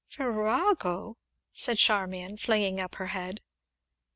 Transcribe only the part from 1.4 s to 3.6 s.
said Charmian, flinging up her head.